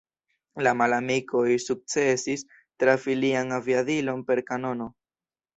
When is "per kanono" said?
4.31-4.93